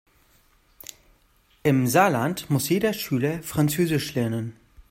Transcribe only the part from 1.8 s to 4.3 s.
Saarland muss jeder Schüler französisch